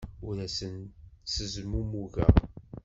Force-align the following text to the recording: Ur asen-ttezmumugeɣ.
Ur 0.27 0.35
asen-ttezmumugeɣ. 0.45 2.33